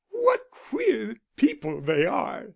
"What 0.09 0.49
queer 0.49 1.17
people 1.37 1.79
they 1.79 2.07
are!" 2.07 2.47